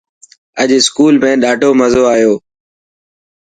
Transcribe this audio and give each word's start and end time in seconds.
اڄ 0.61 0.69
اسڪول 0.77 1.13
۾ 1.27 1.31
ڏاڌو 1.43 1.69
مزو 1.79 2.03
آيو. 2.13 2.33